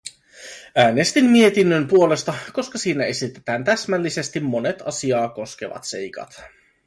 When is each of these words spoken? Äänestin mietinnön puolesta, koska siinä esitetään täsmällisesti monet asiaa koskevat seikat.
Äänestin 0.75 1.25
mietinnön 1.25 1.87
puolesta, 1.87 2.33
koska 2.53 2.77
siinä 2.77 3.03
esitetään 3.05 3.63
täsmällisesti 3.63 4.39
monet 4.39 4.81
asiaa 4.85 5.29
koskevat 5.29 5.83
seikat. 5.83 6.43